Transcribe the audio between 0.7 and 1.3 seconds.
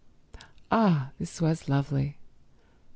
Ah,